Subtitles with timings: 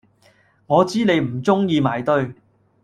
[0.65, 2.33] 我知你唔中意埋堆！